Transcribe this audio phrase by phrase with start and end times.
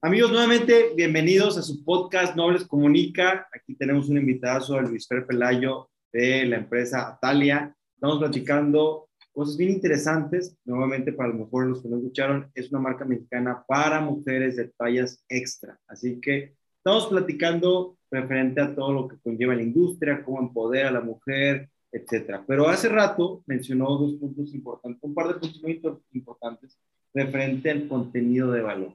[0.00, 3.48] Amigos, nuevamente bienvenidos a su podcast Nobles Comunica.
[3.52, 7.74] Aquí tenemos un invitado, Luis Fer Pelayo de la empresa Atalia.
[7.94, 10.56] Estamos platicando cosas bien interesantes.
[10.64, 15.76] Nuevamente, para los que no escucharon, es una marca mexicana para mujeres de tallas extra.
[15.88, 20.92] Así que estamos platicando referente a todo lo que conlleva la industria, cómo empodera a
[20.92, 22.44] la mujer, etcétera.
[22.46, 25.80] Pero hace rato mencionó dos puntos importantes, un par de puntos muy
[26.12, 26.78] importantes
[27.14, 28.94] referente al contenido de valor.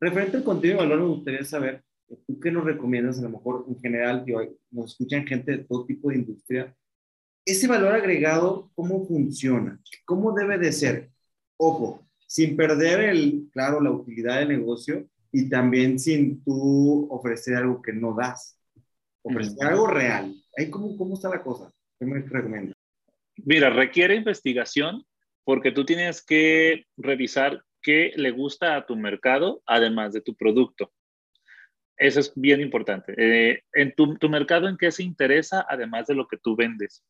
[0.00, 1.82] Referente al contenido de valor, me gustaría saber,
[2.26, 3.18] ¿tú qué nos recomiendas?
[3.18, 4.24] A lo mejor en general,
[4.70, 6.74] nos escuchan gente de todo tipo de industria.
[7.44, 9.80] Ese valor agregado, ¿cómo funciona?
[10.04, 11.10] ¿Cómo debe de ser?
[11.56, 17.82] Ojo, sin perder el, claro, la utilidad del negocio y también sin tú ofrecer algo
[17.82, 18.58] que no das.
[19.22, 20.34] Ofrecer algo real.
[20.56, 21.72] Ahí cómo, ¿Cómo está la cosa?
[21.98, 22.72] ¿Qué me?
[23.36, 25.04] Mira, requiere investigación
[25.44, 30.92] porque tú tienes que revisar qué le gusta a tu mercado, además de tu producto.
[31.96, 33.14] Eso es bien importante.
[33.16, 37.04] Eh, en tu, tu, mercado, ¿en qué se interesa, además de lo que tú vendes?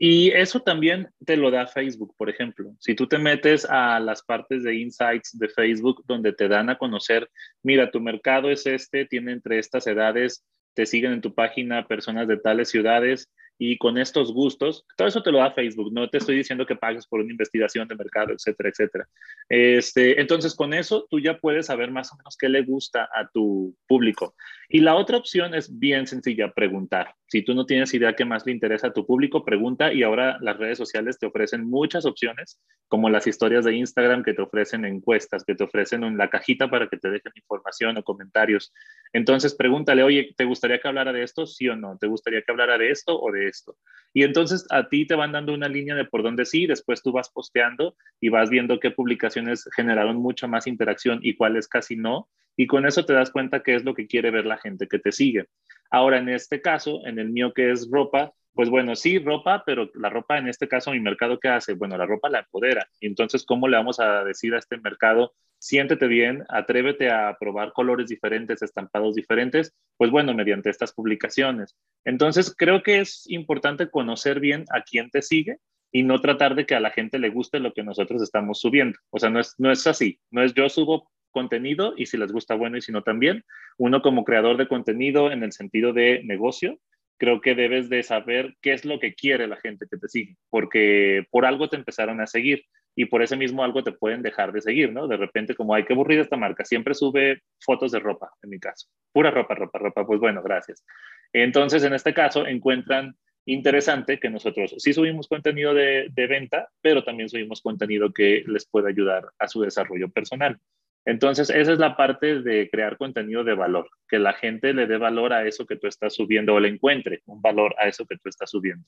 [0.00, 2.72] Y eso también te lo da Facebook, por ejemplo.
[2.78, 6.78] Si tú te metes a las partes de insights de Facebook, donde te dan a
[6.78, 7.28] conocer,
[7.64, 12.28] mira, tu mercado es este, tiene entre estas edades, te siguen en tu página personas
[12.28, 16.18] de tales ciudades, y con estos gustos, todo eso te lo da Facebook, no te
[16.18, 19.08] estoy diciendo que pagues por una investigación de mercado, etcétera, etcétera.
[19.48, 23.28] Este, entonces, con eso tú ya puedes saber más o menos qué le gusta a
[23.28, 24.34] tu público.
[24.68, 27.14] Y la otra opción es bien sencilla, preguntar.
[27.26, 30.38] Si tú no tienes idea qué más le interesa a tu público, pregunta y ahora
[30.40, 34.84] las redes sociales te ofrecen muchas opciones, como las historias de Instagram que te ofrecen
[34.84, 38.72] encuestas, que te ofrecen en la cajita para que te dejen información o comentarios.
[39.12, 41.46] Entonces, pregúntale, oye, ¿te gustaría que hablara de esto?
[41.46, 41.98] Sí o no.
[41.98, 43.76] ¿Te gustaría que hablara de esto o de esto.
[44.14, 47.12] Y entonces a ti te van dando una línea de por dónde sí, después tú
[47.12, 52.28] vas posteando y vas viendo qué publicaciones generaron mucha más interacción y cuáles casi no.
[52.56, 54.98] Y con eso te das cuenta qué es lo que quiere ver la gente que
[54.98, 55.46] te sigue.
[55.90, 59.88] Ahora, en este caso, en el mío que es ropa, pues bueno, sí, ropa, pero
[59.94, 61.74] la ropa en este caso, mi mercado, ¿qué hace?
[61.74, 62.88] Bueno, la ropa la empodera.
[63.00, 67.72] Y entonces, ¿cómo le vamos a decir a este mercado, siéntete bien, atrévete a probar
[67.72, 69.74] colores diferentes, estampados diferentes?
[69.96, 71.76] Pues bueno, mediante estas publicaciones.
[72.04, 75.58] Entonces, creo que es importante conocer bien a quién te sigue
[75.92, 78.98] y no tratar de que a la gente le guste lo que nosotros estamos subiendo.
[79.10, 80.20] O sea, no es, no es así.
[80.30, 83.44] No es yo subo contenido y si les gusta bueno y si no también.
[83.78, 86.78] Uno como creador de contenido en el sentido de negocio,
[87.18, 90.36] creo que debes de saber qué es lo que quiere la gente que te sigue,
[90.50, 92.64] porque por algo te empezaron a seguir
[92.98, 95.06] y por ese mismo algo te pueden dejar de seguir, ¿no?
[95.06, 98.58] De repente, como, hay que aburrir esta marca, siempre sube fotos de ropa, en mi
[98.58, 100.84] caso, pura ropa, ropa, ropa, pues bueno, gracias.
[101.32, 103.14] Entonces, en este caso, encuentran
[103.46, 108.88] interesante que nosotros sí subimos contenido de, venta, pero también subimos contenido que les puede
[108.88, 110.58] ayudar a su desarrollo personal.
[111.04, 114.96] Entonces, esa es la parte de crear contenido de valor, que la gente le dé
[114.96, 118.16] valor a eso que tú estás subiendo o le encuentre un valor a eso que
[118.16, 118.84] tú estás subiendo.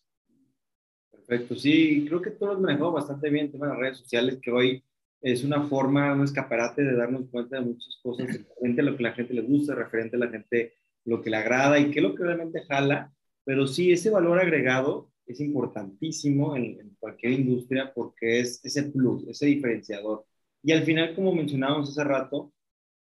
[1.30, 3.98] Perfecto, sí, creo que tú lo has manejado bastante bien el tema de las redes
[3.98, 4.82] sociales, que hoy
[5.20, 9.02] es una forma, un escaparate de darnos cuenta de muchas cosas referente a lo que
[9.04, 10.72] la gente le gusta, referente a la gente
[11.04, 13.14] lo que le agrada y qué es lo que realmente jala,
[13.44, 19.24] pero sí, ese valor agregado es importantísimo en, en cualquier industria porque es ese plus,
[19.28, 20.26] ese diferenciador.
[20.64, 22.52] Y al final, como mencionábamos hace rato,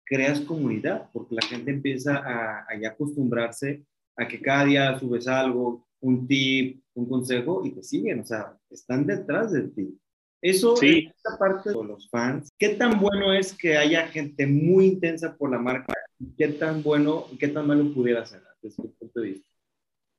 [0.04, 3.84] creas comunidad, porque la gente empieza a, a acostumbrarse
[4.16, 8.56] a que cada día subes algo, un tip, un consejo y te siguen, o sea,
[8.70, 9.98] están detrás de ti.
[10.40, 11.08] Eso sí.
[11.08, 12.50] es la parte de los fans.
[12.58, 15.94] ¿Qué tan bueno es que haya gente muy intensa por la marca?
[16.36, 19.48] ¿Qué tan bueno, qué tan malo pudiera ser desde tu punto de vista?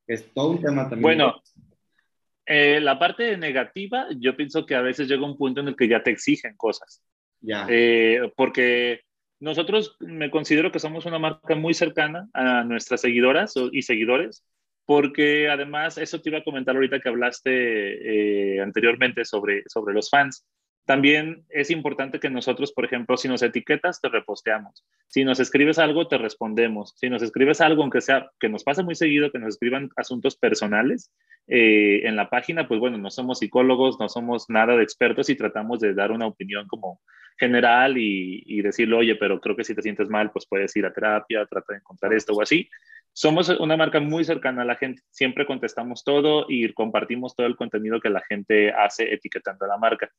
[0.07, 1.01] Es todo un tema también.
[1.01, 1.35] Bueno,
[2.45, 5.89] eh, la parte negativa, yo pienso que a veces llega un punto en el que
[5.89, 7.03] ya te exigen cosas.
[7.67, 9.01] Eh, porque
[9.41, 14.45] nosotros me considero que somos una marca muy cercana a nuestras seguidoras y seguidores,
[14.85, 20.09] porque además, eso te iba a comentar ahorita que hablaste eh, anteriormente sobre, sobre los
[20.09, 20.45] fans.
[20.85, 24.85] También es importante que nosotros, por ejemplo, si nos etiquetas, te reposteamos.
[25.07, 26.94] Si nos escribes algo, te respondemos.
[26.97, 30.35] Si nos escribes algo, aunque sea que nos pasa muy seguido, que nos escriban asuntos
[30.35, 31.09] personales
[31.47, 35.36] eh, en la página, pues bueno, no somos psicólogos, no somos nada de expertos y
[35.36, 37.00] tratamos de dar una opinión como
[37.38, 40.85] general y, y decirle, oye, pero creo que si te sientes mal, pues puedes ir
[40.85, 42.69] a terapia, trata de encontrar esto o así.
[43.13, 47.56] Somos una marca muy cercana a la gente, siempre contestamos todo y compartimos todo el
[47.56, 50.09] contenido que la gente hace etiquetando a la marca.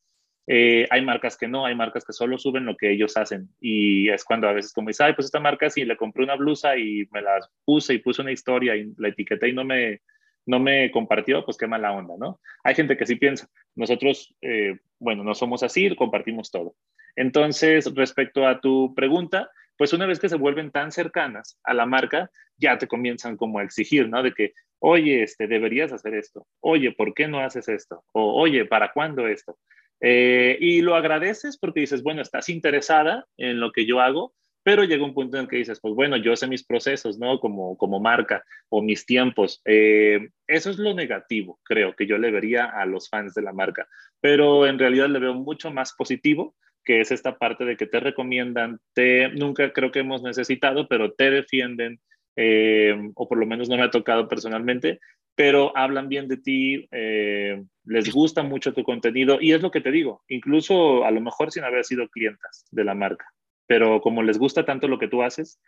[0.47, 4.09] Eh, hay marcas que no, hay marcas que solo suben lo que ellos hacen y
[4.09, 6.77] es cuando a veces como dice, ay, pues esta marca sí, le compré una blusa
[6.77, 10.01] y me la puse y puse una historia y la etiqueté y no me,
[10.45, 12.39] no me compartió, pues qué mala onda, ¿no?
[12.63, 16.75] Hay gente que sí piensa, nosotros, eh, bueno, no somos así, compartimos todo.
[17.15, 21.85] Entonces, respecto a tu pregunta, pues una vez que se vuelven tan cercanas a la
[21.85, 24.23] marca, ya te comienzan como a exigir, ¿no?
[24.23, 28.03] De que, oye, este, deberías hacer esto, oye, ¿por qué no haces esto?
[28.13, 29.57] O, oye, ¿para cuándo esto?
[30.01, 34.33] Eh, y lo agradeces porque dices, bueno, estás interesada en lo que yo hago,
[34.63, 37.39] pero llega un punto en que dices, pues bueno, yo sé mis procesos, ¿no?
[37.39, 39.61] Como, como marca o mis tiempos.
[39.63, 43.53] Eh, eso es lo negativo, creo, que yo le vería a los fans de la
[43.53, 43.87] marca,
[44.19, 47.99] pero en realidad le veo mucho más positivo que es esta parte de que te
[47.99, 51.99] recomiendan, te, nunca creo que hemos necesitado, pero te defienden,
[52.35, 54.99] eh, o por lo menos no me ha tocado personalmente,
[55.33, 59.81] pero hablan bien de ti, eh, les gusta mucho tu contenido y es lo que
[59.81, 63.25] te digo, incluso a lo mejor sin haber sido clientas de la marca,
[63.67, 65.59] pero como les gusta tanto lo que tú haces,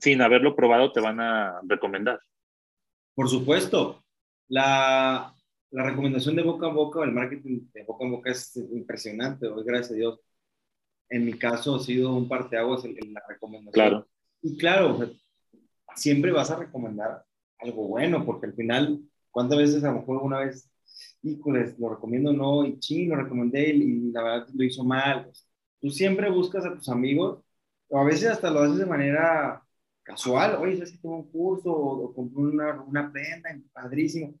[0.00, 2.18] sin haberlo probado te van a recomendar.
[3.14, 4.04] Por supuesto,
[4.48, 5.34] la,
[5.70, 9.62] la recomendación de boca a boca el marketing de boca a boca es impresionante, hoy
[9.64, 10.20] gracias a Dios
[11.08, 13.72] en mi caso ha sido un parteaguas en, en la recomendación.
[13.72, 14.08] Claro.
[14.42, 14.98] Y claro,
[15.94, 17.24] siempre vas a recomendar
[17.58, 19.00] algo bueno, porque al final,
[19.30, 20.70] ¿cuántas veces a lo mejor una vez,
[21.22, 25.24] híjoles, lo recomiendo no, y sí, lo recomendé y la verdad lo hizo mal?
[25.24, 25.48] Pues,
[25.80, 27.42] tú siempre buscas a tus amigos,
[27.88, 29.62] o a veces hasta lo haces de manera
[30.02, 34.34] casual, oye, ¿sabes que tengo un curso o, compré una, una prenda padrísimo,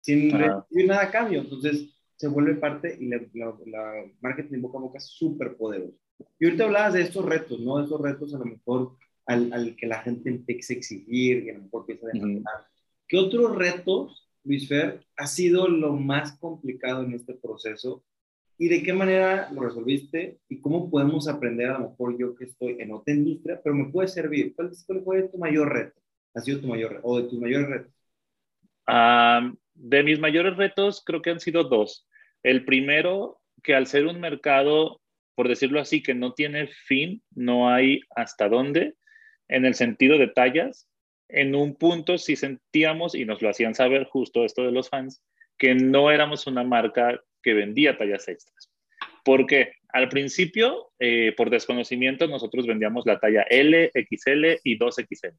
[0.00, 1.40] sin recibir nada a cambio?
[1.40, 3.18] Entonces, se vuelve parte y la,
[3.66, 5.96] la marketing boca a boca es súper poderoso.
[6.38, 7.82] Y ahorita hablabas de estos retos, ¿no?
[7.82, 8.96] Estos retos a lo mejor
[9.26, 12.66] al, al que la gente empiece a exigir y a lo mejor empieza a demandar.
[13.06, 18.04] ¿Qué otros retos, Luis Fer, ha sido lo más complicado en este proceso?
[18.56, 20.38] ¿Y de qué manera lo resolviste?
[20.48, 23.90] ¿Y cómo podemos aprender, a lo mejor yo que estoy en otra industria, pero me
[23.90, 24.54] puede servir?
[24.54, 24.70] ¿Cuál,
[25.02, 25.98] fue tu mayor reto?
[26.34, 27.06] ¿Ha sido tu mayor reto?
[27.08, 27.92] ¿O de tus mayores retos?
[29.74, 32.06] de mis mayores retos creo que han sido dos.
[32.42, 35.00] El primero, que al ser un mercado
[35.40, 38.92] por decirlo así, que no tiene fin, no hay hasta dónde,
[39.48, 40.86] en el sentido de tallas.
[41.30, 45.24] En un punto sí sentíamos, y nos lo hacían saber justo esto de los fans,
[45.56, 48.70] que no éramos una marca que vendía tallas extras.
[49.24, 55.38] Porque al principio, eh, por desconocimiento, nosotros vendíamos la talla L, XL y 2XL.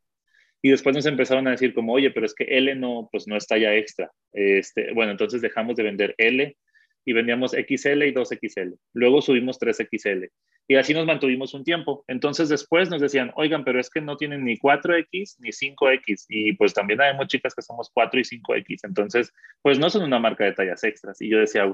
[0.64, 3.38] Y después nos empezaron a decir como, oye, pero es que L no, pues no
[3.38, 4.10] es talla extra.
[4.34, 6.58] Este, bueno, entonces dejamos de vender L,
[7.06, 8.78] y vendíamos XL y 2XL.
[8.94, 10.30] Luego subimos 3XL.
[10.68, 12.06] Y así nos mantuvimos un tiempo.
[12.08, 16.26] Entonces después nos decían, oigan, pero es que no tienen ni 4X ni 5X.
[16.30, 18.80] Y pues también hay chicas que somos 4 y 5X.
[18.84, 21.22] Entonces, pues no son una marca de tallas extras.
[21.22, 21.72] Y yo decía,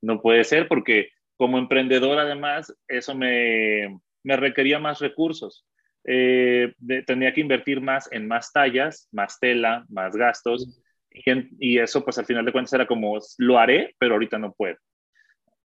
[0.00, 5.66] no puede ser porque como emprendedor además, eso me, me requería más recursos.
[6.04, 6.74] Eh,
[7.06, 10.80] tenía que invertir más en más tallas, más tela, más gastos
[11.12, 14.76] y, eso, pues al final de cuentas era como, lo haré, pero ahorita no puedo.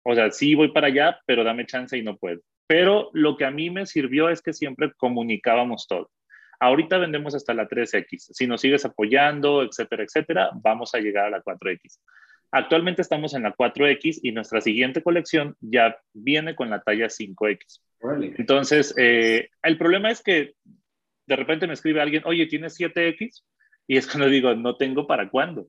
[0.03, 2.41] O sea, sí voy para allá, pero dame chance y no puedo.
[2.67, 6.11] Pero lo que a mí me sirvió es que siempre comunicábamos todo.
[6.61, 8.31] Ahorita vendemos hasta la 3X.
[8.33, 11.99] Si nos sigues apoyando, etcétera, etcétera, vamos a llegar a la 4X.
[12.51, 17.81] Actualmente estamos en la 4X y nuestra siguiente colección ya viene con la talla 5X.
[18.39, 20.55] Entonces, eh, el problema es que
[21.27, 23.43] de repente me escribe alguien, oye, ¿tienes 7X?
[23.87, 25.69] Y es cuando digo, no tengo para cuándo.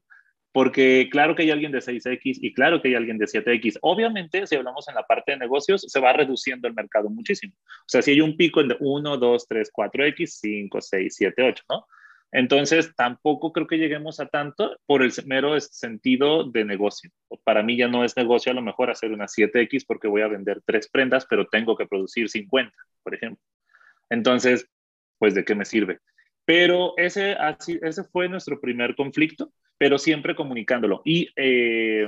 [0.51, 3.77] Porque claro que hay alguien de 6X y claro que hay alguien de 7X.
[3.81, 7.53] Obviamente, si hablamos en la parte de negocios, se va reduciendo el mercado muchísimo.
[7.57, 11.63] O sea, si hay un pico de 1, 2, 3, 4X, 5, 6, 7, 8,
[11.69, 11.85] ¿no?
[12.31, 17.11] Entonces, tampoco creo que lleguemos a tanto por el mero sentido de negocio.
[17.43, 20.27] Para mí ya no es negocio a lo mejor hacer una 7X porque voy a
[20.27, 22.73] vender tres prendas, pero tengo que producir 50,
[23.03, 23.43] por ejemplo.
[24.09, 24.69] Entonces,
[25.17, 25.99] pues, ¿de qué me sirve?
[26.45, 27.35] Pero ese,
[27.81, 31.01] ese fue nuestro primer conflicto, pero siempre comunicándolo.
[31.03, 32.07] Y eh,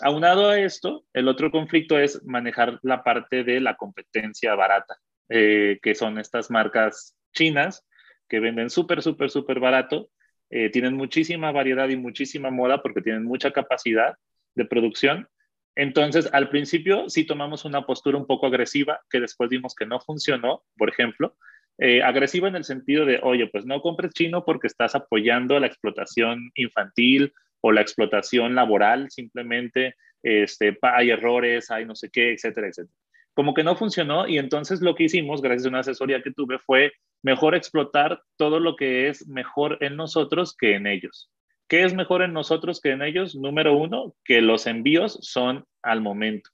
[0.00, 4.96] aunado a esto, el otro conflicto es manejar la parte de la competencia barata,
[5.28, 7.86] eh, que son estas marcas chinas
[8.28, 10.08] que venden súper, súper, súper barato,
[10.50, 14.16] eh, tienen muchísima variedad y muchísima moda porque tienen mucha capacidad
[14.54, 15.28] de producción.
[15.76, 20.00] Entonces, al principio sí tomamos una postura un poco agresiva que después vimos que no
[20.00, 21.36] funcionó, por ejemplo,
[21.82, 25.66] eh, agresiva en el sentido de, oye, pues no compres chino porque estás apoyando la
[25.66, 27.32] explotación infantil
[27.62, 32.94] o la explotación laboral, simplemente este, hay errores, hay no sé qué, etcétera, etcétera.
[33.32, 36.58] Como que no funcionó y entonces lo que hicimos, gracias a una asesoría que tuve,
[36.58, 41.30] fue mejor explotar todo lo que es mejor en nosotros que en ellos.
[41.66, 43.34] ¿Qué es mejor en nosotros que en ellos?
[43.36, 46.50] Número uno, que los envíos son al momento.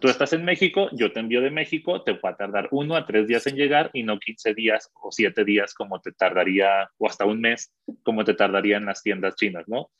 [0.00, 3.04] Tú estás en México, yo te envío de México, te va a tardar uno a
[3.04, 7.08] tres días en llegar y no 15 días o siete días como te tardaría, o
[7.08, 7.72] hasta un mes
[8.04, 9.90] como te tardaría en las tiendas chinas, ¿no?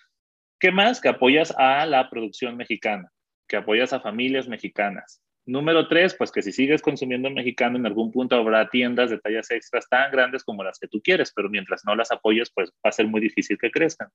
[0.61, 1.01] ¿Qué más?
[1.01, 3.11] Que apoyas a la producción mexicana,
[3.49, 5.21] que apoyas a familias mexicanas.
[5.45, 9.51] Número tres, pues que si sigues consumiendo mexicano, en algún punto habrá tiendas de tallas
[9.51, 12.91] extras tan grandes como las que tú quieres, pero mientras no las apoyes, pues va
[12.91, 14.09] a ser muy difícil que crezcan.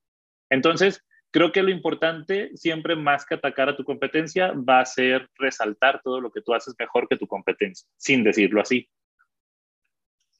[0.50, 5.30] Entonces, creo que lo importante, siempre más que atacar a tu competencia, va a ser
[5.36, 8.90] resaltar todo lo que tú haces mejor que tu competencia, sin decirlo así.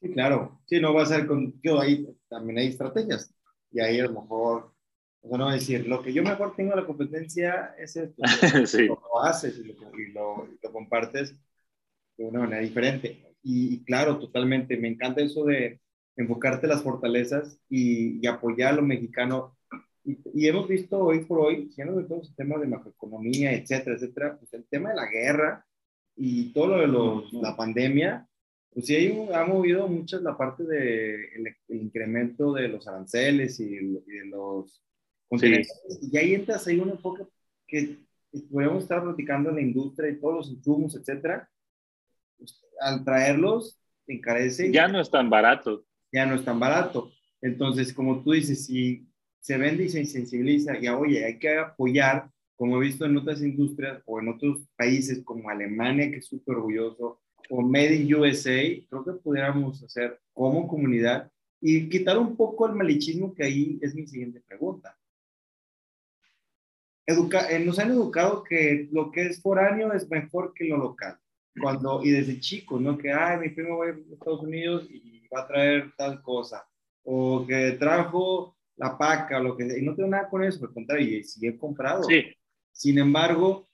[0.00, 0.60] Sí, claro.
[0.66, 1.60] Sí, no va a ser con...
[1.62, 3.34] Yo ahí también hay estrategias.
[3.70, 4.72] Y ahí a lo mejor,
[5.20, 8.22] o sea, no decir, lo que yo mejor tengo la competencia es esto.
[8.66, 8.86] sí.
[8.86, 9.64] Lo haces y
[10.12, 11.34] lo, lo, compartes
[12.16, 13.36] de una manera diferente.
[13.42, 14.76] Y, claro, totalmente.
[14.76, 15.80] Me encanta eso de
[16.16, 19.57] enfocarte las fortalezas y, y apoyar a lo mexicano
[20.34, 24.38] y, hemos visto hoy por hoy, siendo de todos los temas de macroeconomía, etcétera, etcétera,
[24.38, 25.66] pues el tema de la guerra
[26.16, 28.26] y todo lo de los, la pandemia,
[28.72, 33.76] pues sí ha movido mucho la parte del de el incremento de los aranceles y,
[33.76, 34.82] de los
[35.30, 37.24] Y ahí entras ahí un enfoque
[37.66, 37.98] que
[38.50, 41.48] podemos estar platicando en la industria y todos los insumos, etcétera.
[42.38, 44.72] Pues, al traerlos, encarece.
[44.72, 45.84] Ya no es tan barato.
[46.12, 47.10] Ya no es tan barato.
[47.42, 49.06] Entonces, como tú dices, si
[49.40, 53.40] se vende y se sensibiliza y oye, hay que apoyar, como he visto en otras
[53.40, 58.60] industrias o en otros países como Alemania, que es súper orgulloso, o Made in USA,
[58.88, 61.30] creo que pudiéramos hacer como comunidad
[61.60, 64.96] y quitar un poco el malichismo que ahí es mi siguiente pregunta.
[67.06, 71.18] Educa eh, nos han educado que lo que es foráneo es mejor que lo local.
[71.58, 72.98] Cuando, y desde chico, ¿no?
[72.98, 76.22] Que, ay, mi primo va a ir a Estados Unidos y va a traer tal
[76.22, 76.68] cosa.
[77.02, 80.60] O que trajo la paca o lo que sea, y no tengo nada con eso,
[80.60, 82.04] por contrario, y si he comprado.
[82.04, 82.24] Sí.
[82.72, 83.68] Sin embargo,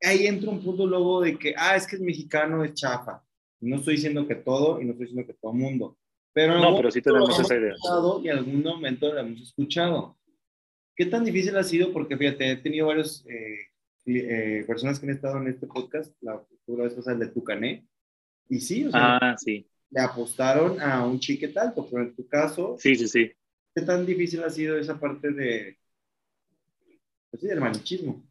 [0.00, 3.22] ahí entra un punto luego de que, ah, es que el mexicano es chafa.
[3.60, 5.98] No estoy diciendo que todo y no estoy diciendo que todo el mundo.
[6.32, 7.74] Pero no, pero sí tenemos esa idea.
[8.22, 10.16] Y en algún momento lo hemos escuchado.
[10.94, 11.92] ¿Qué tan difícil ha sido?
[11.92, 13.68] Porque fíjate, he tenido varias eh,
[14.06, 17.86] eh, personas que han estado en este podcast, la vez pasada el de Tucané,
[18.48, 19.66] y sí, o sea, ah, sí.
[19.90, 23.32] le apostaron a un chique alto, pero en tu caso, sí, sí, sí.
[23.78, 25.78] ¿Qué tan difícil ha sido esa parte de,
[27.30, 28.24] pues del manichismo?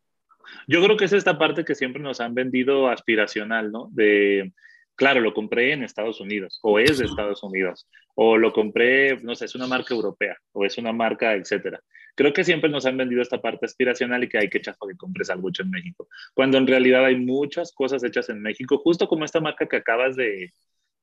[0.67, 3.87] Yo creo que es esta parte que siempre nos han vendido aspiracional, ¿no?
[3.93, 4.51] De,
[4.95, 9.35] claro, lo compré en Estados Unidos, o es de Estados Unidos, o lo compré, no
[9.35, 11.81] sé, es una marca europea, o es una marca, etcétera.
[12.13, 14.97] Creo que siempre nos han vendido esta parte aspiracional y que hay que echar que
[14.97, 19.07] compres algo hecho en México, cuando en realidad hay muchas cosas hechas en México, justo
[19.07, 20.51] como esta marca que acabas de,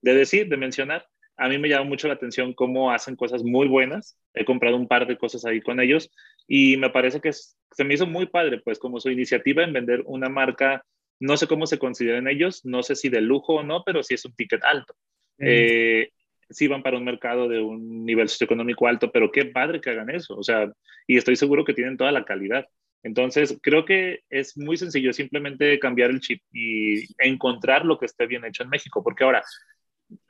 [0.03, 1.07] de decir, de mencionar
[1.37, 4.19] a mí me llama mucho la atención cómo hacen cosas muy buenas.
[4.35, 6.11] He comprado un par de cosas ahí con ellos
[6.47, 10.03] y me parece que se me hizo muy padre, pues como su iniciativa en vender
[10.07, 10.85] una marca,
[11.19, 14.15] no sé cómo se consideran ellos, no sé si de lujo o no, pero sí
[14.15, 14.95] es un ticket alto.
[15.39, 16.11] Eh,
[16.51, 20.11] sí van para un mercado de un nivel socioeconómico alto, pero qué padre que hagan
[20.11, 20.37] eso.
[20.37, 20.71] O sea,
[21.07, 22.67] y estoy seguro que tienen toda la calidad.
[23.03, 28.27] Entonces, creo que es muy sencillo simplemente cambiar el chip y encontrar lo que esté
[28.27, 29.43] bien hecho en México, porque ahora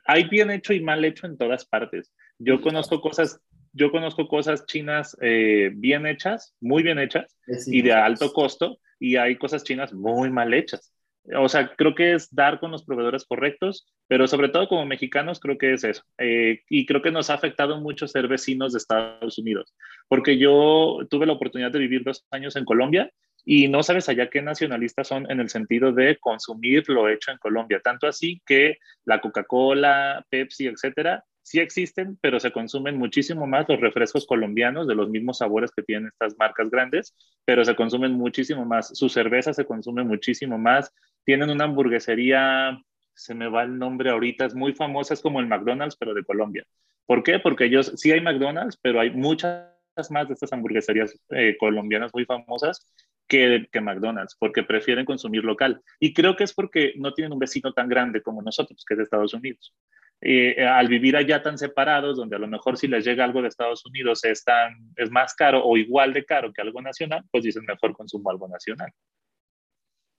[0.05, 2.13] hay bien hecho y mal hecho en todas partes.
[2.37, 3.39] Yo conozco cosas,
[3.73, 9.15] yo conozco cosas chinas eh, bien hechas, muy bien hechas y de alto costo, y
[9.17, 10.93] hay cosas chinas muy mal hechas.
[11.35, 15.39] O sea, creo que es dar con los proveedores correctos, pero sobre todo como mexicanos
[15.39, 16.03] creo que es eso.
[16.19, 19.73] Eh, y creo que nos ha afectado mucho ser vecinos de Estados Unidos,
[20.07, 23.11] porque yo tuve la oportunidad de vivir dos años en Colombia
[23.45, 27.37] y no sabes allá qué nacionalistas son en el sentido de consumir lo hecho en
[27.37, 27.79] Colombia.
[27.83, 33.79] Tanto así que la Coca-Cola, Pepsi, etcétera, sí existen, pero se consumen muchísimo más los
[33.79, 38.65] refrescos colombianos de los mismos sabores que tienen estas marcas grandes, pero se consumen muchísimo
[38.65, 38.97] más.
[38.97, 40.91] Su cerveza se consume muchísimo más.
[41.23, 42.81] Tienen una hamburguesería,
[43.13, 46.23] se me va el nombre ahorita, es muy famosa, es como el McDonald's, pero de
[46.23, 46.65] Colombia.
[47.05, 47.37] ¿Por qué?
[47.37, 49.69] Porque ellos sí hay McDonald's, pero hay muchas
[50.09, 52.91] más de estas hamburgueserías eh, colombianas muy famosas
[53.35, 55.81] que, que, McDonald's, porque prefieren consumir local.
[55.99, 58.99] Y creo que es porque no tienen un vecino tan grande como nosotros, que es
[59.01, 59.75] Estados Unidos.
[60.21, 63.49] Eh, al vivir allá tan separados, donde a lo mejor si les llega algo de
[63.49, 67.43] Estados Unidos es, tan, es más caro o igual de caro que algo nacional, pues
[67.43, 68.91] dicen mejor consumo algo nacional.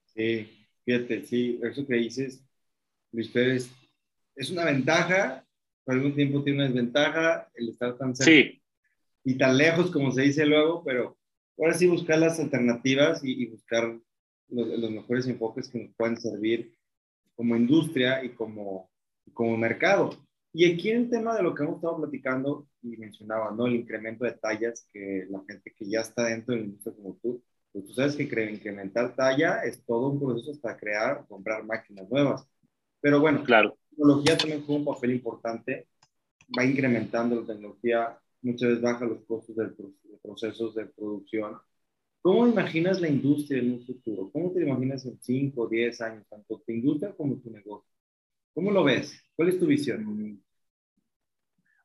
[0.05, 2.45] Sí, fíjate, sí, eso que dices,
[3.33, 3.71] Pérez,
[4.35, 5.45] es una ventaja,
[5.85, 8.63] por algún tiempo tiene una desventaja el estar tan cerca sí.
[9.25, 11.17] y tan lejos como se dice luego, pero
[11.59, 13.99] ahora sí buscar las alternativas y, buscar
[14.49, 16.73] los, mejores enfoques que nos pueden servir
[17.35, 18.91] como industria y como,
[19.33, 20.11] como mercado.
[20.53, 23.67] Y aquí en el tema de lo que hemos estado platicando y mencionaba, ¿no?
[23.67, 27.19] El incremento de tallas, que la gente que ya está dentro de la industria como
[27.23, 32.09] tú, pues tú sabes que incrementar talla es todo un proceso hasta crear comprar máquinas
[32.09, 32.49] nuevas.
[33.03, 33.77] Pero bueno, claro.
[33.91, 35.87] la tecnología también juega un papel importante,
[36.59, 39.69] va incrementando la tecnología, muchas veces baja los costos de
[40.23, 41.57] procesos de producción
[42.27, 44.29] ¿Cómo imaginas la industria en un futuro?
[44.33, 47.89] ¿Cómo te imaginas en 5 o 10 años, tanto tu industria como tu negocio?
[48.53, 49.23] ¿Cómo lo ves?
[49.37, 50.43] ¿Cuál es tu visión?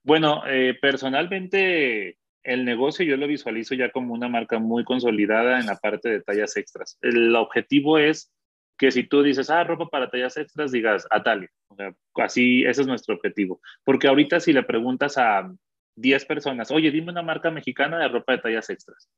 [0.01, 5.67] Bueno, eh, personalmente el negocio yo lo visualizo ya como una marca muy consolidada en
[5.67, 6.97] la parte de tallas extras.
[7.01, 8.33] El objetivo es
[8.79, 11.51] que si tú dices, ah, ropa para tallas extras, digas Atalia.
[11.67, 13.61] O sea, así, ese es nuestro objetivo.
[13.83, 15.53] Porque ahorita si le preguntas a
[16.01, 19.09] 10 personas, oye, dime una marca mexicana de ropa de tallas extras.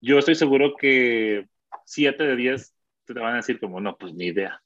[0.00, 1.46] Yo estoy seguro que
[1.84, 2.74] 7 de 10
[3.06, 4.60] te van a decir como, no, pues ni idea.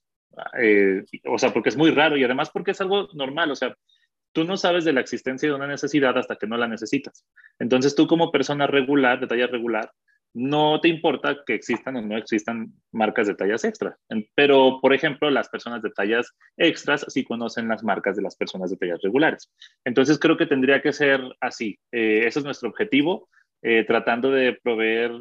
[0.59, 3.51] Eh, o sea, porque es muy raro y además porque es algo normal.
[3.51, 3.77] O sea,
[4.33, 7.27] tú no sabes de la existencia de una necesidad hasta que no la necesitas.
[7.59, 9.91] Entonces tú como persona regular, de talla regular,
[10.35, 13.97] no te importa que existan o no existan marcas de tallas extras.
[14.35, 18.71] Pero, por ejemplo, las personas de tallas extras sí conocen las marcas de las personas
[18.71, 19.50] de tallas regulares.
[19.85, 21.79] Entonces creo que tendría que ser así.
[21.93, 23.29] Eh, ese es nuestro objetivo,
[23.62, 25.12] eh, tratando de proveer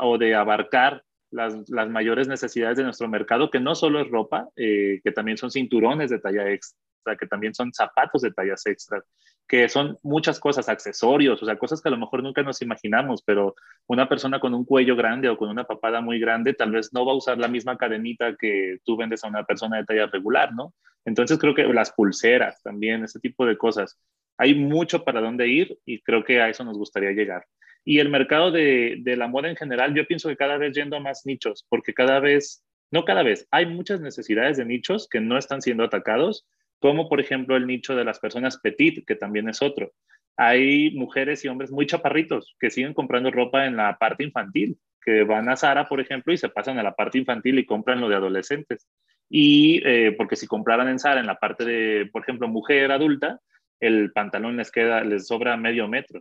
[0.00, 1.54] o de abarcar las,
[1.88, 6.10] mayores necesidades de nuestro mercado, que no solo es ropa, eh, que también son cinturones
[6.10, 6.76] de talla extra
[7.18, 9.04] que también son zapatos de tallas extras,
[9.48, 13.22] que son muchas cosas, accesorios, o sea, cosas que a lo mejor nunca nos imaginamos,
[13.22, 13.54] pero
[13.86, 17.04] una persona con un cuello grande o con una papada muy grande tal vez no
[17.04, 20.54] va a usar la misma cadenita que tú vendes a una persona de talla regular,
[20.54, 20.74] ¿no?
[21.04, 23.98] Entonces creo que las pulseras también, ese tipo de cosas.
[24.38, 27.44] Hay mucho para dónde ir y creo que a eso nos gustaría llegar.
[27.84, 31.00] Y el mercado de, la moda en general, yo pienso que cada vez yendo a
[31.00, 35.36] más nichos, porque cada vez, no cada vez, hay muchas necesidades de nichos que no
[35.36, 36.46] están siendo atacados
[36.82, 39.92] como por ejemplo el nicho de las personas petit, que también es otro.
[40.36, 45.22] Hay mujeres y hombres muy chaparritos que siguen comprando ropa en la parte infantil, que
[45.22, 48.08] van a Sara, por ejemplo, y se pasan a la parte infantil y compran lo
[48.08, 48.88] de adolescentes.
[49.30, 53.40] Y eh, porque si compraran en Sara en la parte de, por ejemplo, mujer adulta,
[53.80, 56.20] el pantalón les queda, les sobra medio metro.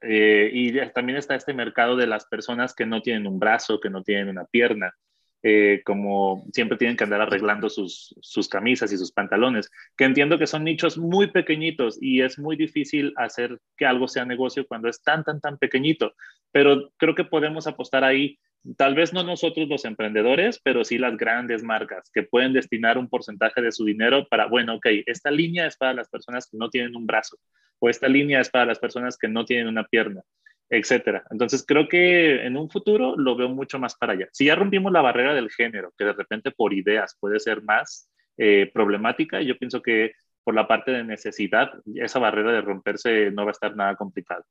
[0.00, 3.90] Eh, y también está este mercado de las personas que no tienen un brazo, que
[3.90, 4.94] no tienen una pierna,
[5.42, 10.38] eh, como siempre tienen que andar arreglando sus, sus, camisas y sus pantalones, que entiendo
[10.38, 14.88] que son nichos muy pequeñitos y es muy difícil hacer que algo sea negocio cuando
[14.88, 16.14] es tan, tan, tan pequeñito,
[16.50, 18.38] pero creo que podemos apostar ahí,
[18.76, 23.08] tal vez no nosotros los emprendedores, pero sí las grandes marcas que pueden destinar un
[23.08, 26.68] porcentaje de su dinero para, bueno, ok, esta línea es para las personas que no
[26.68, 27.38] tienen un brazo
[27.78, 30.22] o esta línea es para las personas que no tienen una pierna
[30.70, 31.24] etcétera.
[31.30, 34.28] Entonces creo que en un futuro lo veo mucho más para allá.
[34.32, 38.10] Si ya rompimos la barrera del género, que de repente por ideas puede ser más
[38.36, 40.12] eh, problemática, yo pienso que
[40.44, 44.44] por la parte de necesidad, esa barrera de romperse no va a estar nada complicado.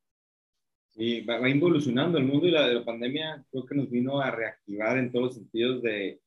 [0.89, 4.97] Sí, va, evolucionando el mundo y la, la, pandemia creo que nos vino a reactivar
[4.97, 6.19] en todos los sentidos de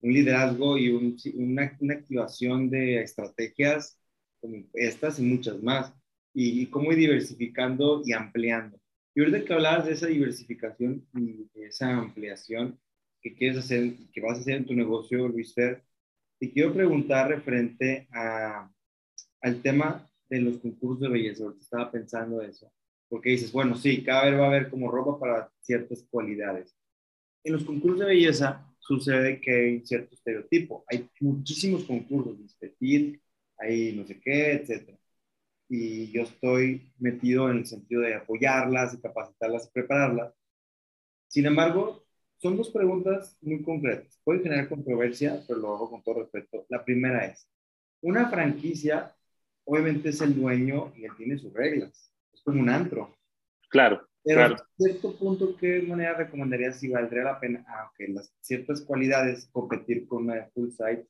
[0.00, 3.98] un liderazgo y una, una, activación de estrategias
[4.40, 5.92] como estas y muchas más,
[6.32, 8.78] y, y cómo ir diversificando y ampliando.
[9.18, 12.78] Y ahorita que hablabas de esa diversificación y esa ampliación
[13.20, 15.82] que quieres hacer, que vas a hacer en tu negocio, Luis Fer,
[16.38, 18.70] te quiero preguntar referente a,
[19.40, 21.42] al tema de los concursos de belleza.
[21.42, 22.72] Ahorita estaba pensando eso.
[23.08, 26.76] Porque dices, bueno, sí, cada vez va a haber como ropa para ciertas cualidades.
[27.42, 30.84] En los concursos de belleza sucede que hay cierto estereotipo.
[30.86, 33.20] Hay muchísimos concursos, de
[33.58, 34.96] hay no sé qué, etcétera
[35.68, 40.34] y yo estoy metido en el sentido de apoyarlas, y capacitarlas y prepararlas.
[41.28, 42.04] Sin embargo,
[42.38, 44.18] son dos preguntas muy concretas.
[44.24, 46.64] Puede generar controversia, pero lo hago con todo respeto.
[46.68, 47.46] La primera es,
[48.00, 49.14] una franquicia
[49.64, 52.12] obviamente es el dueño y él tiene sus reglas.
[52.32, 53.14] Es como un antro.
[53.68, 54.08] Claro.
[54.24, 54.54] Pero claro.
[54.54, 60.06] a cierto punto, ¿qué manera recomendarías si valdría la pena, aunque las ciertas cualidades, competir
[60.06, 61.06] con una full size,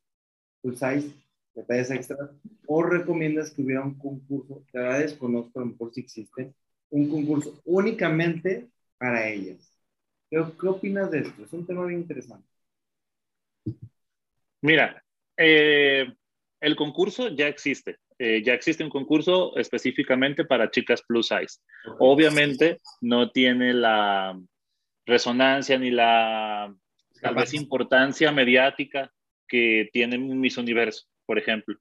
[0.61, 1.15] full size
[1.59, 2.31] detalles extras,
[2.67, 6.55] o recomiendas que hubiera un concurso, te verdad desconozco, a lo mejor si existe,
[6.91, 9.73] un concurso únicamente para ellas.
[10.31, 11.45] ¿Qué, ¿Qué, opinas de esto?
[11.45, 12.47] Es un tema bien interesante.
[14.61, 15.03] Mira,
[15.37, 16.07] eh,
[16.61, 17.99] el concurso ya existe.
[18.19, 21.61] Eh, ya existe un concurso específicamente para chicas plus size.
[22.01, 24.39] Obviamente no tiene la
[25.07, 26.75] resonancia ni la
[27.21, 29.13] tal vez importancia mediática
[29.47, 31.77] que tiene Miss Universo por ejemplo.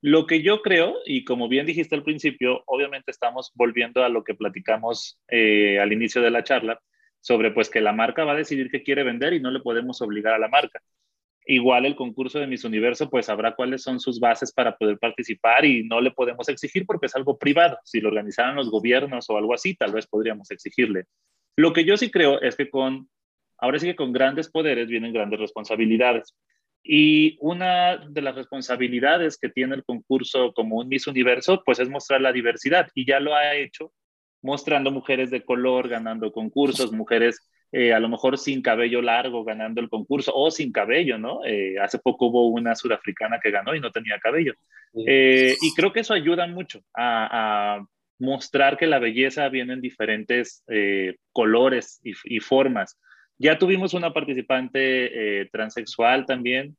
[0.00, 4.24] Lo que yo creo, y como bien dijiste al principio, obviamente estamos volviendo a lo
[4.24, 6.80] que platicamos eh, al inicio de la charla,
[7.20, 10.02] sobre pues que la marca va a decidir qué quiere vender y no le podemos
[10.02, 10.82] obligar a la marca.
[11.46, 15.64] Igual el concurso de Miss Universo, pues sabrá cuáles son sus bases para poder participar
[15.64, 17.78] y no le podemos exigir porque es algo privado.
[17.84, 21.04] Si lo organizaran los gobiernos o algo así, tal vez podríamos exigirle.
[21.56, 23.08] Lo que yo sí creo es que con,
[23.56, 26.34] ahora sí que con grandes poderes vienen grandes responsabilidades.
[26.82, 31.88] Y una de las responsabilidades que tiene el concurso como un Miss Universo, pues es
[31.88, 33.92] mostrar la diversidad y ya lo ha hecho
[34.40, 39.82] mostrando mujeres de color, ganando concursos, mujeres eh, a lo mejor sin cabello largo ganando
[39.82, 41.44] el concurso o sin cabello, ¿no?
[41.44, 44.54] Eh, hace poco hubo una surafricana que ganó y no tenía cabello.
[45.06, 47.84] Eh, y creo que eso ayuda mucho a,
[48.20, 50.64] mostrar que la belleza viene en diferentes
[51.30, 52.98] colores y, formas.
[53.38, 56.76] Ya tuvimos una participante transexual también,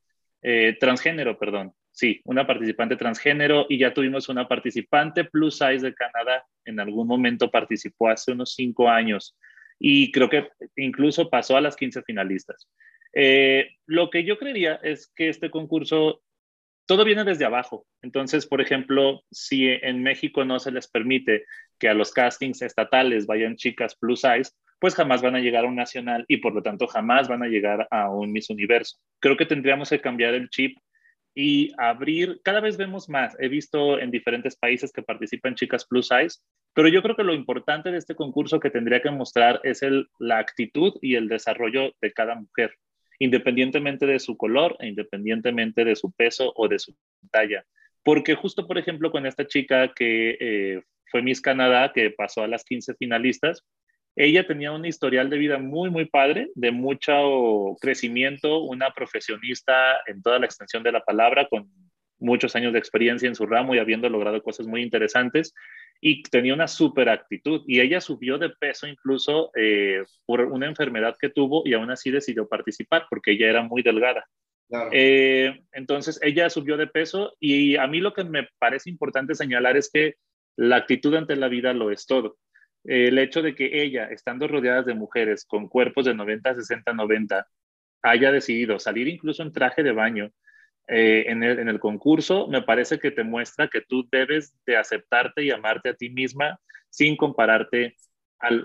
[0.80, 1.74] transgénero, perdón.
[1.92, 6.46] Sí, una participante transgénero y ya tuvimos una participante plus size de Canadá.
[6.66, 9.38] En algún momento participó hace unos cinco años
[9.80, 12.68] y creo que incluso pasó a las 15 finalistas.
[13.14, 16.22] Eh, lo que yo creería es que este concurso,
[16.86, 17.88] todo viene desde abajo.
[18.02, 21.46] Entonces, por ejemplo, si en México no se les permite
[21.80, 25.68] que a los castings estatales vayan chicas plus size, pues jamás van a llegar a
[25.68, 28.98] un nacional y por lo tanto jamás van a llegar a un Miss Universo.
[29.20, 30.78] Creo que tendríamos que cambiar el chip
[31.36, 36.08] y abrir, cada vez vemos más, he visto en diferentes países que participan chicas plus
[36.08, 36.40] size,
[36.74, 40.08] pero yo creo que lo importante de este concurso que tendría que mostrar es el,
[40.20, 42.74] la actitud y el desarrollo de cada mujer,
[43.20, 46.96] independientemente de su color e independientemente de su peso o de su
[47.32, 47.66] talla.
[48.04, 52.48] Porque justo, por ejemplo, con esta chica que eh, fue Miss Canadá, que pasó a
[52.48, 53.66] las 15 finalistas,
[54.20, 60.22] ella tenía un historial de vida muy, muy padre, de mucho crecimiento, una profesionista en
[60.22, 61.72] toda la extensión de la palabra, con
[62.20, 65.54] muchos años de experiencia en su ramo y habiendo logrado cosas muy interesantes
[66.02, 71.16] y tenía una súper actitud y ella subió de peso incluso eh, por una enfermedad
[71.18, 74.26] que tuvo y aún así decidió participar porque ella era muy delgada.
[74.92, 79.78] Eh, entonces ella subió de peso y a mí lo que me parece importante señalar
[79.78, 80.16] es que
[80.58, 82.38] la actitud ante la vida lo es todo
[82.84, 87.48] el hecho de que ella, estando rodeada de mujeres con cuerpos de 90, 60, 90,
[88.02, 90.32] haya decidido salir incluso en traje de baño
[90.88, 94.78] eh, en, el, en, el, concurso, me parece que te muestra que tú debes de
[94.78, 97.96] aceptarte y amarte a ti misma sin compararte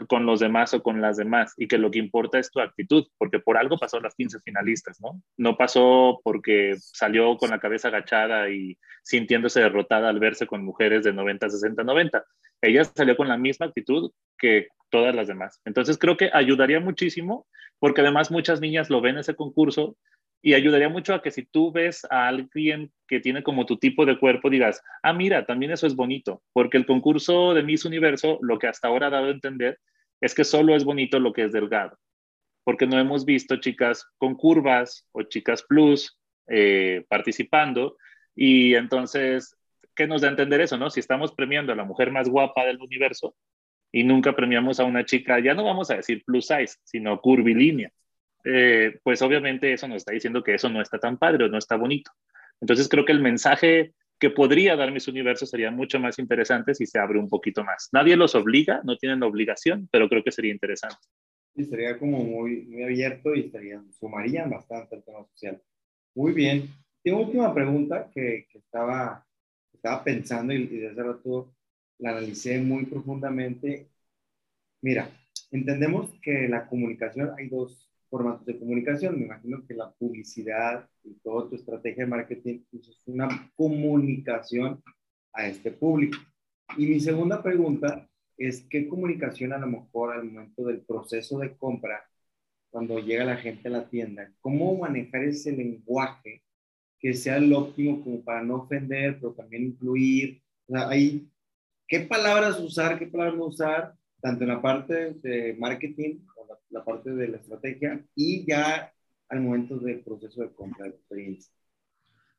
[0.07, 3.07] con los demás o con las demás y que lo que importa es tu actitud,
[3.18, 5.20] porque por algo pasó las 15 finalistas, ¿no?
[5.37, 11.03] No pasó porque salió con la cabeza agachada y sintiéndose derrotada al verse con mujeres
[11.05, 12.24] de 90, 60, 90.
[12.68, 15.61] Ella salió con la misma actitud que todas las demás.
[15.64, 17.46] Entonces creo que ayudaría muchísimo,
[17.79, 19.96] porque además muchas niñas lo ven ese concurso
[20.44, 24.05] y ayudaría mucho a que si tú ves a alguien que tiene como tu tipo
[24.05, 28.38] de cuerpo, digas, ah, mira, también eso es bonito, porque el concurso de Miss Universo,
[28.42, 29.81] lo que hasta ahora ha dado a entender,
[30.20, 31.98] es que solo es bonito lo que es delgado,
[32.62, 37.96] porque no hemos visto chicas con curvas o chicas plus eh, participando,
[38.35, 39.57] y entonces,
[39.94, 40.90] ¿qué nos da a entender eso, no?
[40.90, 43.35] Si estamos premiando a la mujer más guapa del universo
[43.92, 47.92] y nunca premiamos a una chica, ya no vamos a decir plus size, sino curvilínea
[48.44, 51.59] eh, pues obviamente eso nos está diciendo que eso no está tan padre o no
[51.59, 52.11] está bonito.
[52.61, 56.87] Entonces creo que el mensaje que podría dar mis universos sería mucho más interesante si
[56.87, 57.88] se abre un poquito más.
[57.92, 60.96] Nadie los obliga, no tienen obligación, pero creo que sería interesante.
[61.57, 65.61] Sí, sería como muy, muy abierto y estarían, sumarían bastante al tema social.
[66.14, 66.68] Muy bien.
[67.02, 69.26] Tengo última pregunta que, que estaba,
[69.74, 71.54] estaba pensando y, y desde rato
[71.98, 73.90] la analicé muy profundamente.
[74.82, 75.10] Mira,
[75.50, 79.18] entendemos que la comunicación hay dos formatos de comunicación.
[79.18, 84.82] Me imagino que la publicidad y toda tu estrategia de marketing pues, es una comunicación
[85.32, 86.18] a este público.
[86.76, 91.56] Y mi segunda pregunta es, ¿qué comunicación a lo mejor al momento del proceso de
[91.56, 92.04] compra,
[92.70, 96.42] cuando llega la gente a la tienda, cómo manejar ese lenguaje
[97.04, 100.40] que sea el óptimo como para no ofender, pero también incluir?
[100.66, 101.28] O sea, hay,
[101.86, 106.20] ¿qué palabras usar, qué palabras no usar, tanto en la parte de marketing
[106.70, 108.90] la parte de la estrategia y ya
[109.28, 111.52] al momento del proceso de compra de experiencia.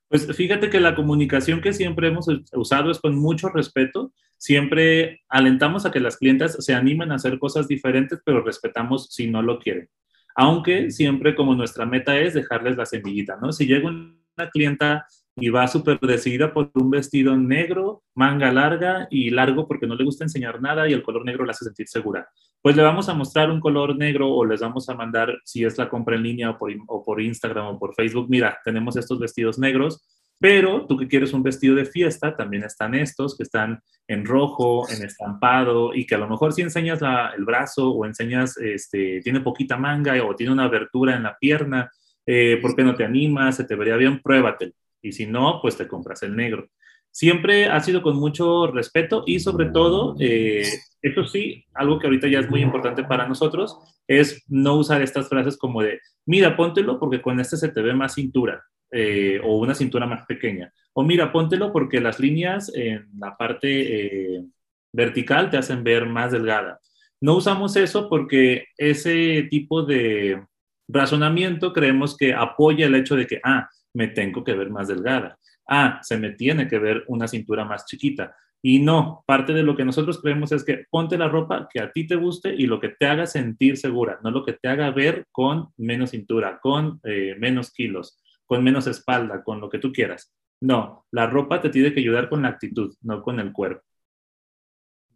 [0.07, 4.13] Pues fíjate que la comunicación que siempre hemos usado es con mucho respeto.
[4.37, 9.29] Siempre alentamos a que las clientas se animen a hacer cosas diferentes, pero respetamos si
[9.29, 9.89] no lo quieren.
[10.35, 13.51] Aunque siempre como nuestra meta es dejarles la semillita, ¿no?
[13.51, 13.89] Si llega
[14.37, 15.05] una clienta
[15.37, 20.05] y va súper decidida por un vestido negro, manga larga y largo porque no le
[20.05, 22.27] gusta enseñar nada y el color negro la hace sentir segura.
[22.61, 25.77] Pues le vamos a mostrar un color negro o les vamos a mandar, si es
[25.77, 29.19] la compra en línea o por, o por Instagram o por Facebook, mira, tenemos estos
[29.19, 30.05] vestidos negros,
[30.39, 34.89] pero tú que quieres un vestido de fiesta, también están estos que están en rojo,
[34.89, 36.99] en estampado y que a lo mejor si enseñas
[37.37, 41.89] el brazo o enseñas, este, tiene poquita manga o tiene una abertura en la pierna,
[42.25, 43.57] eh, ¿por qué no te animas?
[43.57, 44.73] Se te vería bien, pruébatelo
[45.05, 46.67] y si no, pues te compras el negro.
[47.11, 50.67] Siempre ha sido con mucho respeto y sobre todo, eh,
[51.01, 55.29] eso sí, algo que ahorita ya es muy importante para nosotros, es no usar estas
[55.29, 59.57] frases como de, mira, póntelo porque con este se te ve más cintura eh, o
[59.59, 60.73] una cintura más pequeña.
[60.93, 64.43] O mira, póntelo porque las líneas en la parte eh,
[64.91, 66.81] vertical te hacen ver más delgada.
[67.21, 70.43] No usamos eso porque ese tipo de
[70.87, 75.37] razonamiento creemos que apoya el hecho de que, ah, me tengo que ver más delgada.
[75.67, 78.35] Ah, se me tiene que ver una cintura más chiquita.
[78.61, 81.91] Y no, parte de lo que nosotros creemos es que ponte la ropa que a
[81.91, 84.89] ti te guste y lo que te haga sentir segura, no lo que te haga
[84.89, 89.91] ver con menos cintura, con eh, menos kilos, con menos espalda, con lo que tú
[89.91, 90.33] quieras.
[90.61, 93.83] No, la ropa te tiene que ayudar con la actitud, no con el cuerpo.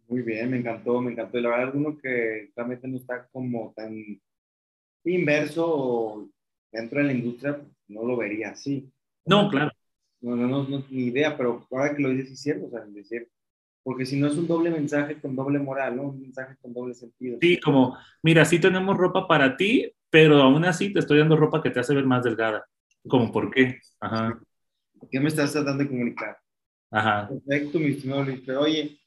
[0.06, 1.40] Muy bien, me encantó, me encantó.
[1.40, 3.92] La verdad, alguno que realmente no está como tan
[5.04, 6.28] inverso
[6.70, 8.90] dentro de la industria, no lo vería así.
[9.24, 9.70] No, claro.
[10.20, 12.80] No, no, no, no, ni idea, pero ahora que lo dices, es cierto, o sea,
[12.86, 13.28] decir,
[13.82, 16.02] porque si no es un doble mensaje con doble moral, ¿no?
[16.02, 17.38] Un mensaje con doble sentido.
[17.40, 21.62] Sí, como, mira, sí tenemos ropa para ti, pero aún así te estoy dando ropa
[21.62, 22.66] que te hace ver más delgada.
[23.08, 23.78] Como, ¿por qué?
[23.98, 24.38] Ajá.
[25.10, 26.36] ¿Qué me estás tratando de comunicar?
[26.90, 27.28] Ajá.
[27.28, 28.42] Perfecto, mi estimado Luis.
[28.44, 29.00] Pero oye,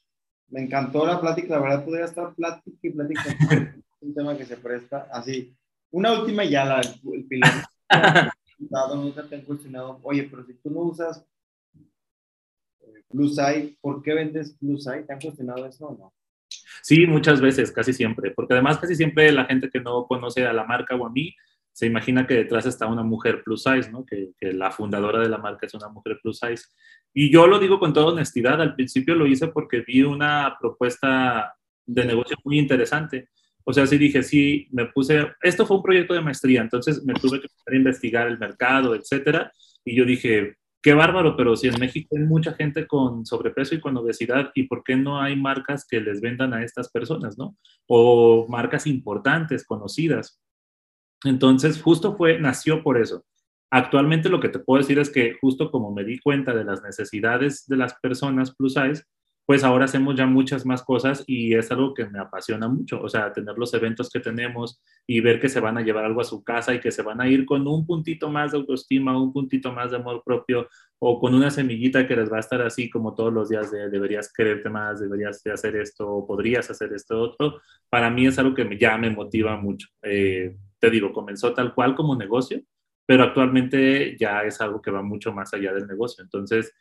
[0.47, 3.23] me encantó la plática, la verdad podría estar plática y plática.
[4.01, 5.55] un tema que se presta así.
[5.93, 7.53] Una última ya, la, el piloto.
[8.95, 11.23] nunca te han cuestionado, oye, pero si tú no usas
[11.75, 15.03] eh, Plus Size, ¿por qué vendes Plus Size?
[15.03, 16.13] ¿Te han cuestionado eso o no?
[16.81, 20.53] Sí, muchas veces, casi siempre, porque además casi siempre la gente que no conoce a
[20.53, 21.35] la marca o a mí
[21.71, 24.03] se imagina que detrás está una mujer plus size, ¿no?
[24.03, 26.65] Que, que, la fundadora de la marca es una mujer plus size.
[27.13, 31.55] Y yo lo digo con toda honestidad, al principio lo hice porque vi una propuesta
[31.85, 33.29] de negocio muy interesante.
[33.65, 37.13] O sea, sí dije, sí, me puse, esto fue un proyecto de maestría, entonces me
[37.13, 39.51] tuve que a investigar el mercado, etcétera.
[39.85, 43.79] Y yo dije, qué bárbaro, pero si en México hay mucha gente con sobrepeso y
[43.79, 47.55] con obesidad, ¿y por qué no hay marcas que les vendan a estas personas, no?
[47.87, 50.41] O marcas importantes, conocidas.
[51.23, 53.23] Entonces, justo fue, nació por eso.
[53.71, 56.83] Actualmente lo que te puedo decir es que justo como me di cuenta de las
[56.83, 59.03] necesidades de las personas plus size,
[59.45, 63.09] pues ahora hacemos ya muchas más cosas y es algo que me apasiona mucho, o
[63.09, 66.25] sea, tener los eventos que tenemos y ver que se van a llevar algo a
[66.25, 69.33] su casa y que se van a ir con un puntito más de autoestima, un
[69.33, 70.67] puntito más de amor propio
[70.99, 73.89] o con una semillita que les va a estar así como todos los días de
[73.89, 78.39] deberías quererte más, deberías de hacer esto o podrías hacer esto otro, para mí es
[78.39, 79.89] algo que ya me motiva mucho.
[80.01, 82.61] Eh, te digo, comenzó tal cual como negocio,
[83.05, 86.23] pero actualmente ya es algo que va mucho más allá del negocio.
[86.23, 86.73] Entonces,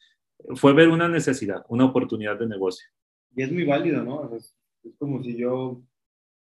[0.54, 2.86] fue ver una necesidad, una oportunidad de negocio.
[3.34, 4.34] Y es muy válido, ¿no?
[4.36, 4.56] Es,
[4.98, 5.80] como si yo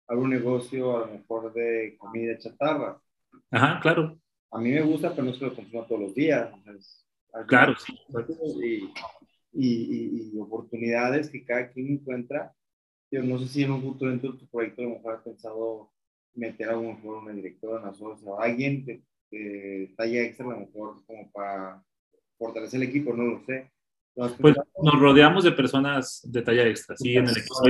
[0.08, 3.02] hago un negocio a lo mejor de comida chatarra.
[3.50, 4.18] Ajá, claro.
[4.52, 6.50] A mí me gusta, pero no se lo consumo todos los días.
[7.48, 7.98] claro, sí.
[9.54, 12.54] Y, y, y, oportunidades que cada quien encuentra.
[13.12, 15.24] Yo no sé si en un futuro dentro de tu proyecto a lo mejor has
[15.24, 15.92] pensado
[16.34, 19.04] meter a lo mejor una directora, una socia o alguien que,
[19.96, 21.82] talla extra a lo mejor como para
[22.38, 23.72] fortalecer el equipo, no lo sé.
[24.15, 27.62] Pues nos rodeamos de personas de talla extra, sí, en el equipo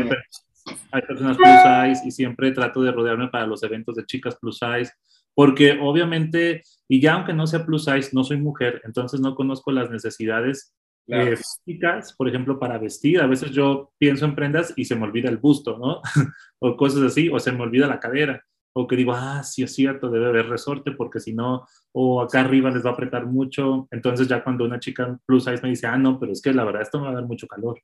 [0.91, 4.60] hay, personas plus size y siempre trato de rodearme para los eventos de chicas plus
[4.60, 4.91] size,
[5.34, 9.71] porque obviamente, y ya aunque no sea plus size, no soy mujer, entonces no conozco
[9.71, 10.73] las necesidades
[11.08, 13.21] eh, físicas, por ejemplo, para vestir.
[13.21, 16.01] A veces yo pienso en prendas y se me olvida el busto, ¿no?
[16.60, 18.43] o cosas así, o se me olvida la cadera
[18.74, 22.42] o que digo, ah, sí es cierto, debe haber resorte porque si no, o acá
[22.42, 23.88] arriba les va a apretar mucho.
[23.92, 26.64] Entonces ya cuando una chica plus size me dice, ah, no, pero es que la
[26.64, 27.82] verdad esto me va a dar mucho calor.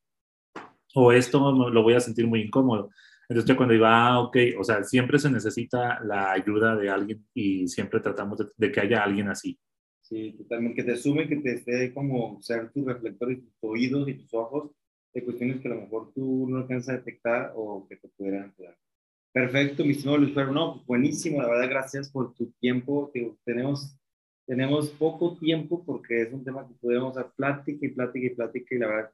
[0.96, 2.90] O esto lo voy a sentir muy incómodo.
[3.30, 7.26] Entonces ya cuando digo, ah, ok, o sea, siempre se necesita la ayuda de alguien
[7.34, 9.60] y siempre tratamos de, que haya alguien así.
[10.02, 14.08] Sí, totalmente, que te sume, que te esté como ser tu reflector y tus oídos
[14.08, 14.72] y tus ojos
[15.14, 18.54] de cuestiones que a lo mejor tú no alcanzas a detectar o que te pudieran.
[19.38, 23.12] Perfecto, mi estimado Luis Pero No, buenísimo, la verdad, gracias por tu tiempo.
[23.46, 23.96] Tenemos,
[24.48, 28.74] tenemos poco tiempo porque es un tema que podemos hacer plática y plática y plática
[28.74, 29.12] y la verdad,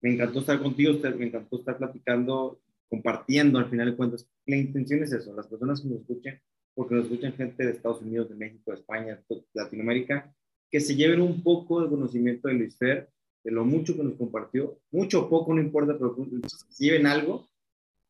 [0.00, 4.26] me encantó estar contigo, me encantó estar platicando, compartiendo al final de cuentas.
[4.46, 6.40] La intención es eso, las personas que nos escuchen,
[6.74, 10.34] porque nos escuchan gente de Estados Unidos, de México, de España, de Latinoamérica,
[10.70, 13.10] que se lleven un poco de conocimiento de Luis Fer,
[13.44, 17.06] de lo mucho que nos compartió, mucho o poco, no importa, pero que se lleven
[17.06, 17.49] algo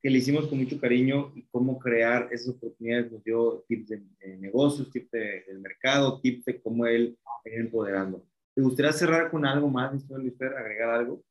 [0.02, 3.12] que le hicimos con mucho cariño y cómo crear esas oportunidades.
[3.12, 4.02] Nos dio tips de,
[4.38, 8.24] negocios, tips de, del mercado, tips de cómo él ir empoderando.
[8.54, 11.22] ¿Te gustaría cerrar con algo más, Luis agregar algo?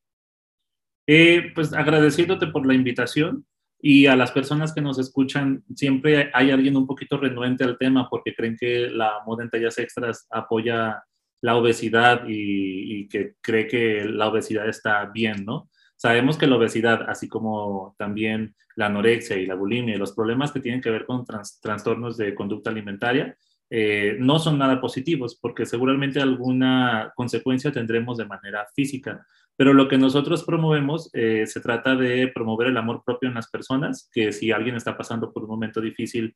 [1.08, 3.46] Eh, pues agradeciéndote por la invitación
[3.82, 8.08] y a las personas que nos escuchan, siempre hay alguien un poquito renuente al tema
[8.10, 11.04] porque creen que la moda en tallas extras apoya
[11.42, 15.70] la obesidad y, y que cree que la obesidad está bien, ¿no?
[16.02, 20.54] Sabemos que la obesidad, así como también la anorexia y la bulimia y los problemas
[20.54, 23.36] que tienen que ver con trastornos de conducta alimentaria,
[23.70, 29.28] eh, no son nada positivos, porque seguramente alguna consecuencia tendremos de manera física.
[29.58, 33.50] Pero lo que nosotros promovemos eh, se trata de promover el amor propio en las
[33.50, 36.34] personas, que si alguien está pasando por un momento difícil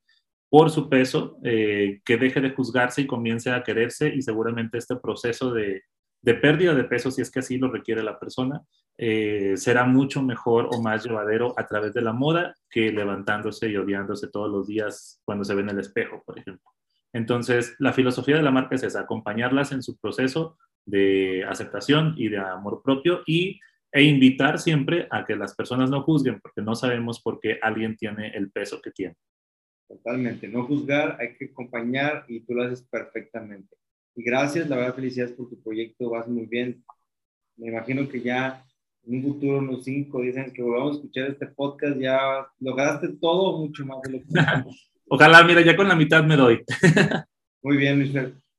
[0.50, 4.98] por su peso, eh, que deje de juzgarse y comience a quererse y seguramente este
[4.98, 5.84] proceso de,
[6.24, 8.62] de pérdida de peso, si es que así lo requiere la persona,
[8.98, 13.76] eh, será mucho mejor o más llevadero a través de la moda que levantándose y
[13.76, 16.72] odiándose todos los días cuando se ve en el espejo, por ejemplo.
[17.12, 22.30] Entonces, la filosofía de la marca es esa, acompañarlas en su proceso de aceptación y
[22.30, 23.60] de amor propio y,
[23.92, 27.98] e invitar siempre a que las personas no juzguen, porque no sabemos por qué alguien
[27.98, 29.16] tiene el peso que tiene.
[29.88, 33.76] Totalmente, no juzgar, hay que acompañar y tú lo haces perfectamente.
[34.16, 36.84] Y gracias, la verdad, felicidades por tu proyecto, vas muy bien.
[37.58, 38.64] Me imagino que ya
[39.06, 43.60] en un futuro, unos 5, dicen que volvamos a escuchar este podcast, ya lograste todo
[43.60, 44.26] mucho más de lo que...
[45.08, 46.64] Ojalá, mira, ya con la mitad me doy.
[47.62, 48.14] muy bien, Luis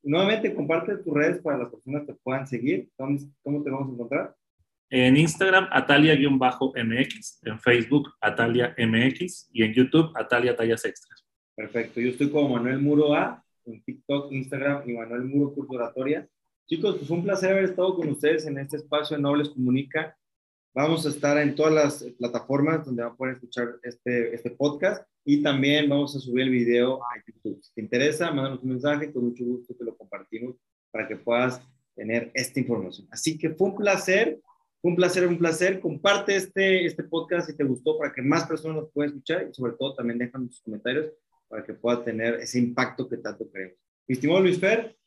[0.04, 2.88] nuevamente comparte tus redes para las personas que puedan seguir.
[2.96, 4.36] ¿Cómo, te vamos a encontrar?
[4.90, 11.24] En Instagram, Atalia-MX, en Facebook, Atalia MX y en YouTube, Atalia Tallas Extras.
[11.56, 12.00] Perfecto.
[12.00, 16.28] Yo estoy como Manuel Muro A, en TikTok, Instagram y Manuel Muro Curso Oratoria.
[16.66, 20.16] Chicos, pues un placer haber estado con ustedes en este espacio de Nobles Comunica.
[20.74, 25.06] Vamos a estar en todas las plataformas donde van a poder escuchar este, este podcast
[25.24, 27.62] y también vamos a subir el video a YouTube.
[27.62, 30.56] Si te interesa, mándanos un mensaje, con mucho gusto te lo compartimos
[30.90, 31.62] para que puedas
[31.94, 33.06] tener esta información.
[33.10, 34.40] Así que fue un placer,
[34.82, 35.80] fue un placer, un placer.
[35.80, 39.54] Comparte este, este podcast si te gustó para que más personas lo puedan escuchar y
[39.54, 41.12] sobre todo también dejan tus comentarios
[41.54, 43.76] para que pueda tener ese impacto que tanto queremos.
[44.08, 44.98] Mi estimado Luis Fer.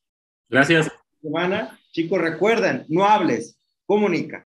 [0.47, 0.89] Gracias.
[1.21, 1.77] Semana.
[1.91, 4.46] Chicos, recuerden, no hables, comunica.